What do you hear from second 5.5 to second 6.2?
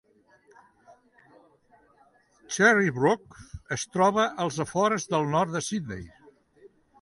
de Sydney.